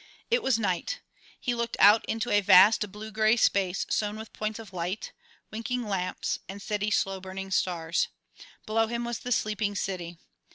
It 0.31 0.41
was 0.41 0.57
night. 0.57 0.99
He 1.39 1.53
looked 1.53 1.77
out 1.79 2.03
into 2.05 2.31
a 2.31 2.41
vast 2.41 2.91
blue 2.91 3.11
gray 3.11 3.37
space 3.37 3.85
sown 3.91 4.17
with 4.17 4.33
points 4.33 4.57
of 4.57 4.73
light, 4.73 5.11
winking 5.51 5.83
lamps, 5.87 6.39
and 6.49 6.59
steady 6.59 6.89
slow 6.89 7.21
burning 7.21 7.51
stars. 7.51 8.07
Below 8.65 8.87
him 8.87 9.05
was 9.05 9.19
the 9.19 9.31
sleeping 9.31 9.75
city. 9.75 10.17